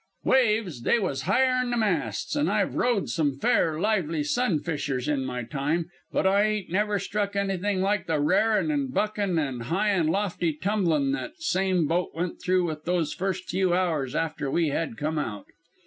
[0.23, 0.81] Waves!
[0.81, 5.43] they was higher'n the masts; and I've rode some fair lively sun fishers in my
[5.43, 10.07] time, but I ain't never struck anythin' like the r'arin' and buckin' and high an'
[10.07, 14.69] lofty tumblin' that that same boat went through with those first few hours after we
[14.69, 15.45] had come out.